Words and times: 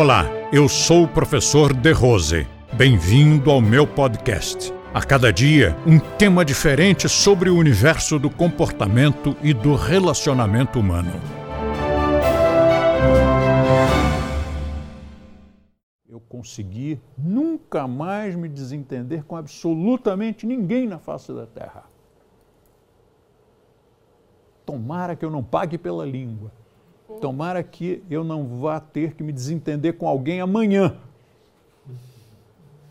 Olá, 0.00 0.26
eu 0.52 0.68
sou 0.68 1.02
o 1.02 1.08
professor 1.08 1.74
De 1.74 1.90
Rose. 1.90 2.46
Bem-vindo 2.72 3.50
ao 3.50 3.60
meu 3.60 3.84
podcast. 3.84 4.72
A 4.94 5.02
cada 5.02 5.32
dia, 5.32 5.76
um 5.84 5.98
tema 5.98 6.44
diferente 6.44 7.08
sobre 7.08 7.50
o 7.50 7.56
universo 7.56 8.16
do 8.16 8.30
comportamento 8.30 9.36
e 9.42 9.52
do 9.52 9.74
relacionamento 9.74 10.78
humano. 10.78 11.10
Eu 16.08 16.20
consegui 16.20 17.00
nunca 17.18 17.88
mais 17.88 18.36
me 18.36 18.48
desentender 18.48 19.24
com 19.24 19.34
absolutamente 19.34 20.46
ninguém 20.46 20.86
na 20.86 21.00
face 21.00 21.32
da 21.32 21.44
Terra. 21.44 21.82
Tomara 24.64 25.16
que 25.16 25.24
eu 25.24 25.30
não 25.30 25.42
pague 25.42 25.76
pela 25.76 26.06
língua. 26.06 26.52
Tomara 27.20 27.62
que 27.62 28.02
eu 28.10 28.22
não 28.22 28.46
vá 28.46 28.78
ter 28.78 29.14
que 29.14 29.22
me 29.22 29.32
desentender 29.32 29.96
com 29.96 30.06
alguém 30.06 30.40
amanhã. 30.40 30.96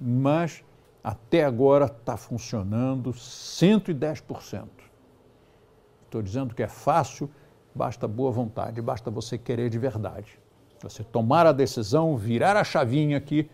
Mas 0.00 0.64
até 1.04 1.44
agora 1.44 1.86
está 1.86 2.16
funcionando 2.16 3.12
110%. 3.12 4.66
Estou 6.04 6.22
dizendo 6.22 6.54
que 6.54 6.62
é 6.62 6.68
fácil, 6.68 7.30
basta 7.74 8.08
boa 8.08 8.32
vontade, 8.32 8.80
basta 8.80 9.10
você 9.10 9.36
querer 9.36 9.68
de 9.68 9.78
verdade. 9.78 10.38
Você 10.82 11.04
tomar 11.04 11.46
a 11.46 11.52
decisão, 11.52 12.16
virar 12.16 12.56
a 12.56 12.64
chavinha 12.64 13.18
aqui 13.18 13.50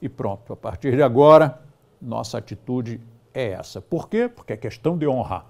e 0.00 0.08
pronto. 0.08 0.52
A 0.52 0.56
partir 0.56 0.94
de 0.94 1.02
agora, 1.02 1.62
nossa 2.00 2.38
atitude 2.38 3.00
é 3.32 3.50
essa. 3.50 3.80
Por 3.80 4.08
quê? 4.08 4.28
Porque 4.28 4.52
é 4.52 4.56
questão 4.56 4.98
de 4.98 5.06
honra 5.06 5.46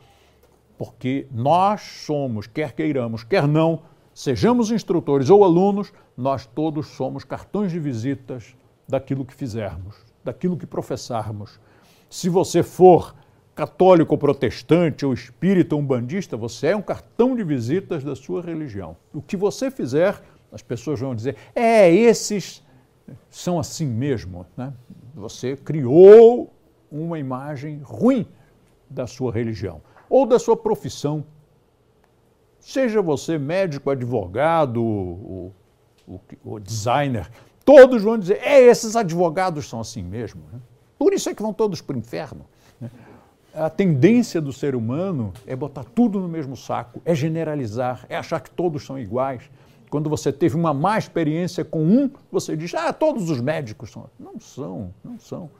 porque 0.76 1.26
nós 1.30 1.80
somos, 1.80 2.46
quer 2.46 2.72
queiramos, 2.72 3.22
quer 3.22 3.46
não, 3.46 3.82
sejamos 4.14 4.70
instrutores 4.70 5.28
ou 5.28 5.44
alunos, 5.44 5.92
nós 6.16 6.46
todos 6.46 6.86
somos 6.86 7.24
cartões 7.24 7.72
de 7.72 7.80
visitas 7.80 8.54
daquilo 8.88 9.24
que 9.24 9.34
fizermos, 9.34 9.96
daquilo 10.22 10.56
que 10.56 10.66
professarmos. 10.66 11.58
Se 12.08 12.28
você 12.28 12.62
for 12.62 13.14
católico, 13.54 14.18
protestante 14.18 15.06
ou 15.06 15.12
espírita, 15.12 15.76
umbandista, 15.76 16.36
você 16.36 16.68
é 16.68 16.76
um 16.76 16.82
cartão 16.82 17.36
de 17.36 17.44
visitas 17.44 18.02
da 18.02 18.16
sua 18.16 18.40
religião. 18.40 18.96
O 19.12 19.22
que 19.22 19.36
você 19.36 19.70
fizer, 19.70 20.20
as 20.50 20.62
pessoas 20.62 21.00
vão 21.00 21.14
dizer, 21.14 21.36
é, 21.54 21.92
esses 21.92 22.62
são 23.30 23.58
assim 23.58 23.86
mesmo. 23.86 24.46
Né? 24.56 24.72
Você 25.14 25.56
criou 25.56 26.52
uma 26.90 27.18
imagem 27.18 27.80
ruim 27.82 28.26
da 28.88 29.06
sua 29.06 29.32
religião 29.32 29.80
ou 30.08 30.26
da 30.26 30.38
sua 30.38 30.56
profissão. 30.56 31.24
Seja 32.64 33.02
você 33.02 33.36
médico, 33.36 33.90
advogado, 33.90 34.82
o, 34.82 35.52
o, 36.08 36.20
o 36.42 36.58
designer, 36.58 37.30
todos 37.62 38.02
vão 38.02 38.18
dizer: 38.18 38.40
é, 38.42 38.58
esses 38.58 38.96
advogados 38.96 39.68
são 39.68 39.80
assim 39.80 40.02
mesmo. 40.02 40.40
Né? 40.50 40.58
Por 40.98 41.12
isso 41.12 41.28
é 41.28 41.34
que 41.34 41.42
vão 41.42 41.52
todos 41.52 41.82
para 41.82 41.94
o 41.94 41.98
inferno. 41.98 42.46
Né? 42.80 42.88
A 43.52 43.68
tendência 43.68 44.40
do 44.40 44.50
ser 44.50 44.74
humano 44.74 45.30
é 45.46 45.54
botar 45.54 45.84
tudo 45.84 46.18
no 46.18 46.26
mesmo 46.26 46.56
saco, 46.56 47.02
é 47.04 47.14
generalizar, 47.14 48.06
é 48.08 48.16
achar 48.16 48.40
que 48.40 48.50
todos 48.50 48.86
são 48.86 48.98
iguais. 48.98 49.42
Quando 49.90 50.08
você 50.08 50.32
teve 50.32 50.56
uma 50.56 50.72
má 50.72 50.96
experiência 50.96 51.66
com 51.66 51.84
um, 51.84 52.10
você 52.32 52.56
diz: 52.56 52.72
ah, 52.72 52.94
todos 52.94 53.28
os 53.28 53.42
médicos 53.42 53.90
são. 53.90 54.08
Não 54.18 54.40
são, 54.40 54.94
não 55.04 55.18
são. 55.18 55.50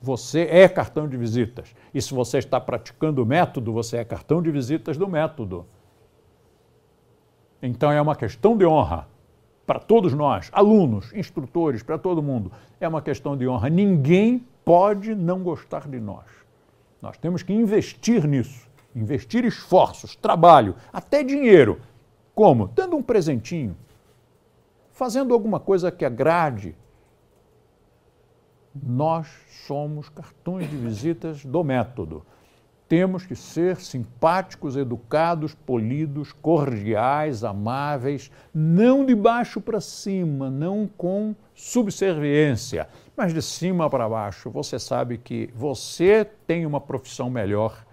Você 0.00 0.42
é 0.50 0.68
cartão 0.68 1.06
de 1.06 1.16
visitas. 1.16 1.74
E 1.92 2.00
se 2.00 2.14
você 2.14 2.38
está 2.38 2.58
praticando 2.58 3.22
o 3.22 3.26
método, 3.26 3.72
você 3.72 3.98
é 3.98 4.04
cartão 4.04 4.42
de 4.42 4.50
visitas 4.50 4.96
do 4.96 5.06
método. 5.06 5.66
Então 7.62 7.92
é 7.92 8.00
uma 8.00 8.16
questão 8.16 8.56
de 8.56 8.64
honra 8.64 9.06
para 9.66 9.78
todos 9.78 10.14
nós, 10.14 10.48
alunos, 10.52 11.12
instrutores, 11.12 11.82
para 11.82 11.98
todo 11.98 12.22
mundo. 12.22 12.50
É 12.80 12.88
uma 12.88 13.02
questão 13.02 13.36
de 13.36 13.46
honra. 13.46 13.68
Ninguém 13.68 14.44
pode 14.64 15.14
não 15.14 15.42
gostar 15.42 15.86
de 15.86 16.00
nós. 16.00 16.24
Nós 17.02 17.18
temos 17.18 17.42
que 17.42 17.52
investir 17.52 18.26
nisso, 18.26 18.66
investir 18.96 19.44
esforços, 19.44 20.16
trabalho, 20.16 20.74
até 20.92 21.22
dinheiro. 21.22 21.80
Como? 22.34 22.68
Dando 22.68 22.96
um 22.96 23.02
presentinho, 23.02 23.76
fazendo 24.90 25.34
alguma 25.34 25.60
coisa 25.60 25.90
que 25.90 26.04
agrade 26.04 26.74
nós 28.74 29.26
somos 29.66 30.08
cartões 30.08 30.68
de 30.70 30.76
visitas 30.76 31.44
do 31.44 31.64
método. 31.64 32.24
Temos 32.88 33.24
que 33.24 33.36
ser 33.36 33.76
simpáticos, 33.76 34.76
educados, 34.76 35.54
polidos, 35.54 36.32
cordiais, 36.32 37.44
amáveis, 37.44 38.32
não 38.52 39.06
de 39.06 39.14
baixo 39.14 39.60
para 39.60 39.80
cima, 39.80 40.50
não 40.50 40.90
com 40.96 41.36
subserviência, 41.54 42.88
mas 43.16 43.32
de 43.32 43.40
cima 43.42 43.88
para 43.88 44.08
baixo. 44.08 44.50
Você 44.50 44.76
sabe 44.76 45.18
que 45.18 45.48
você 45.54 46.26
tem 46.46 46.66
uma 46.66 46.80
profissão 46.80 47.30
melhor, 47.30 47.86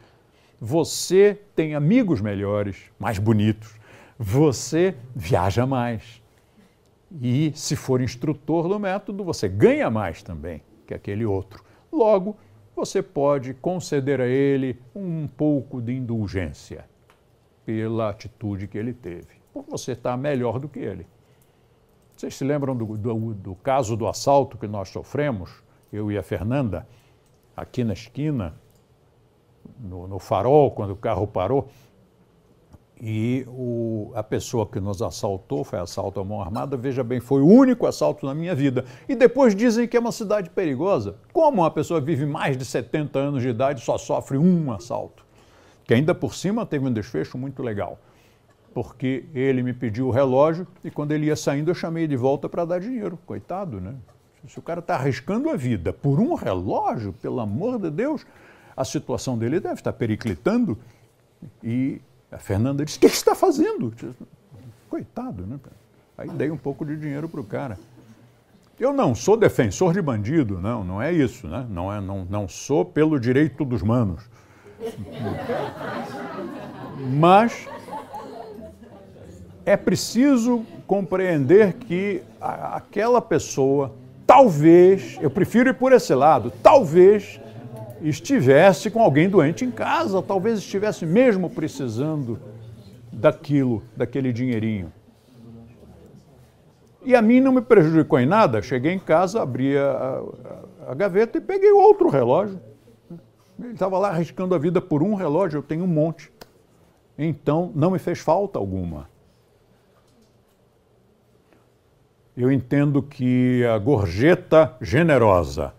você 0.60 1.40
tem 1.56 1.76
amigos 1.76 2.20
melhores, 2.20 2.78
mais 2.98 3.20
bonitos, 3.20 3.76
você 4.18 4.96
viaja 5.16 5.68
mais. 5.68 6.24
E 7.12 7.52
se 7.56 7.76
for 7.76 8.02
instrutor 8.02 8.68
do 8.68 8.80
método, 8.80 9.24
você 9.24 9.48
ganha 9.48 9.90
mais 9.90 10.22
também 10.22 10.62
que 10.86 10.94
aquele 10.94 11.26
outro. 11.26 11.64
Logo, 11.92 12.36
você 12.76 13.02
pode 13.02 13.54
conceder 13.54 14.22
a 14.22 14.28
ele 14.28 14.80
um 14.96 15.28
pouco 15.28 15.82
de 15.82 15.94
indulgência 15.94 16.86
pela 17.66 18.10
atitude 18.10 18.68
que 18.68 18.78
ele 18.78 18.94
teve, 18.94 19.28
porque 19.52 19.70
você 19.72 19.94
está 19.94 20.16
melhor 20.16 20.60
do 20.60 20.70
que 20.70 20.80
ele. 20.80 21.08
Vocês 22.16 22.36
se 22.36 22.44
lembram 22.44 22.76
do, 22.76 22.98
do, 22.98 23.34
do 23.34 23.56
caso 23.56 23.96
do 23.96 24.08
assalto 24.08 24.58
que 24.58 24.68
nós 24.68 24.90
sofremos, 24.90 25.64
eu 25.92 26.12
e 26.12 26.18
a 26.18 26.24
Fernanda, 26.24 26.88
aqui 27.56 27.84
na 27.84 27.94
esquina, 27.94 28.56
no, 29.80 30.08
no 30.08 30.20
farol, 30.20 30.72
quando 30.72 30.92
o 30.92 30.96
carro 30.96 31.28
parou? 31.28 31.70
E 33.00 33.46
o, 33.48 34.12
a 34.16 34.24
pessoa 34.24 34.66
que 34.66 34.80
nos 34.80 35.04
assaltou, 35.04 35.64
foi 35.64 35.78
assalto 35.78 36.20
à 36.20 36.24
mão 36.24 36.42
armada, 36.42 36.76
veja 36.76 37.04
bem, 37.04 37.20
foi 37.20 37.42
o 37.42 37.46
único 37.46 37.86
assalto 37.86 38.26
na 38.26 38.34
minha 38.34 38.56
vida. 38.56 38.86
E 39.08 39.16
depois 39.16 39.56
dizem 39.56 39.88
que 39.88 39.96
é 39.96 40.00
uma 40.00 40.12
cidade 40.12 40.50
perigosa. 40.50 41.16
Como 41.32 41.62
uma 41.62 41.70
pessoa 41.70 42.02
vive 42.02 42.26
mais 42.26 42.58
de 42.58 42.66
70 42.66 43.20
anos 43.20 43.44
de 43.44 43.50
idade 43.50 43.82
e 43.82 43.84
só 43.84 44.00
sofre 44.00 44.38
um 44.38 44.72
assalto? 44.72 45.24
Que 45.84 45.94
ainda 45.94 46.16
por 46.16 46.34
cima 46.34 46.66
teve 46.66 46.88
um 46.88 46.92
desfecho 46.92 47.38
muito 47.38 47.62
legal. 47.62 48.00
Porque 48.74 49.26
ele 49.34 49.62
me 49.62 49.74
pediu 49.74 50.08
o 50.08 50.12
relógio 50.12 50.68
e 50.84 50.90
quando 50.90 51.12
ele 51.12 51.28
ia 51.28 51.36
saindo 51.36 51.70
eu 51.70 51.76
chamei 51.76 52.08
de 52.08 52.16
volta 52.16 52.50
para 52.50 52.66
dar 52.66 52.80
dinheiro. 52.80 53.18
Coitado, 53.28 53.80
né? 53.80 53.94
Se 54.48 54.58
o 54.58 54.62
cara 54.62 54.80
está 54.80 54.96
arriscando 54.96 55.50
a 55.50 55.56
vida 55.56 55.94
por 55.94 56.20
um 56.20 56.34
relógio, 56.34 57.14
pelo 57.14 57.40
amor 57.40 57.80
de 57.80 57.92
Deus, 57.92 58.26
a 58.76 58.84
situação 58.84 59.38
dele 59.38 59.60
deve 59.60 59.76
estar 59.76 59.94
periclitando. 59.94 60.78
E 61.64 62.02
a 62.32 62.38
Fernanda 62.38 62.84
disse: 62.84 62.98
O 62.98 63.02
que 63.02 63.10
você 63.10 63.16
está 63.16 63.36
fazendo? 63.36 63.94
Coitado, 64.90 65.46
né? 65.46 65.60
Aí 66.18 66.30
dei 66.30 66.50
um 66.50 66.58
pouco 66.58 66.86
de 66.86 66.96
dinheiro 66.98 67.30
para 67.30 67.40
o 67.40 67.44
cara. 67.44 67.78
Eu 68.80 68.94
não 68.94 69.16
sou 69.16 69.36
defensor 69.36 69.94
de 69.94 70.02
bandido, 70.02 70.60
não, 70.60 70.84
não 70.84 71.02
é 71.02 71.12
isso, 71.12 71.48
né? 71.48 71.66
Não, 71.70 71.92
é, 71.92 72.00
não, 72.00 72.26
não 72.30 72.48
sou 72.48 72.86
pelo 72.86 73.20
direito 73.20 73.66
dos 73.66 73.82
manos. 73.82 74.24
Mas 77.14 77.68
é 79.66 79.76
preciso 79.76 80.64
compreender 80.86 81.74
que 81.74 82.22
a, 82.40 82.78
aquela 82.78 83.20
pessoa, 83.20 83.94
talvez, 84.26 85.18
eu 85.22 85.30
prefiro 85.30 85.70
ir 85.70 85.74
por 85.74 85.92
esse 85.92 86.14
lado, 86.14 86.54
talvez 86.62 87.40
estivesse 88.02 88.90
com 88.90 89.02
alguém 89.02 89.30
doente 89.30 89.66
em 89.66 89.72
casa, 89.72 90.22
talvez 90.22 90.60
estivesse 90.60 91.06
mesmo 91.06 91.50
precisando 91.50 92.40
daquilo, 93.12 93.84
daquele 93.96 94.32
dinheirinho. 94.32 94.92
E 97.04 97.16
a 97.16 97.22
mim 97.22 97.40
não 97.40 97.54
me 97.54 97.62
prejudicou 97.62 98.20
em 98.20 98.26
nada. 98.26 98.62
Cheguei 98.62 98.92
em 98.92 99.00
casa, 99.00 99.42
abri 99.42 99.78
a, 99.78 100.22
a, 100.86 100.92
a 100.92 100.94
gaveta 100.94 101.38
e 101.38 101.42
peguei 101.42 101.72
outro 101.72 102.10
relógio. 102.10 102.60
Ele 103.60 103.74
estava 103.74 103.98
lá 103.98 104.10
arriscando 104.10 104.54
a 104.54 104.58
vida 104.58 104.82
por 104.82 105.02
um 105.02 105.16
relógio, 105.16 105.60
eu 105.60 105.64
tenho 105.64 105.86
um 105.86 105.88
monte. 105.88 106.32
Então, 107.18 107.72
não 107.74 107.92
me 107.92 107.98
fez 107.98 108.20
falta 108.20 108.60
alguma. 108.60 109.10
Eu 112.36 112.52
entendo 112.52 113.02
que 113.02 113.66
a 113.66 113.78
gorjeta 113.80 114.76
generosa, 114.80 115.74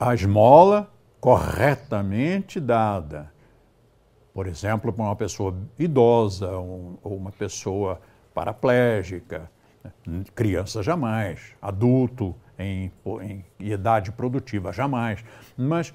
a 0.00 0.12
esmola 0.14 0.90
corretamente 1.24 2.60
dada, 2.60 3.32
por 4.34 4.46
exemplo, 4.46 4.92
para 4.92 5.02
uma 5.02 5.16
pessoa 5.16 5.56
idosa 5.78 6.50
ou 6.50 6.98
uma 7.02 7.32
pessoa 7.32 7.98
paraplégica, 8.34 9.50
criança 10.34 10.82
jamais, 10.82 11.54
adulto 11.62 12.34
em, 12.58 12.92
em 13.22 13.42
idade 13.58 14.12
produtiva 14.12 14.70
jamais, 14.70 15.24
mas 15.56 15.94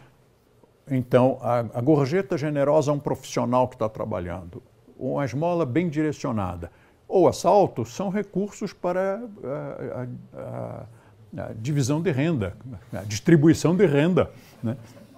então 0.90 1.38
a, 1.44 1.60
a 1.60 1.80
gorjeta 1.80 2.36
generosa 2.36 2.90
é 2.90 2.94
um 2.96 3.00
profissional 3.00 3.68
que 3.68 3.76
está 3.76 3.88
trabalhando, 3.88 4.64
uma 4.98 5.24
esmola 5.24 5.64
bem 5.64 5.90
direcionada, 5.90 6.72
ou 7.08 7.28
assalto 7.28 7.86
são 7.86 8.10
recursos 8.10 8.74
para 8.74 9.22
a, 9.44 10.02
a, 10.02 11.44
a, 11.44 11.50
a 11.50 11.54
divisão 11.54 12.02
de 12.02 12.10
renda, 12.10 12.58
a 12.92 13.04
distribuição 13.04 13.76
de 13.76 13.86
renda. 13.86 14.32
Né? 14.64 14.76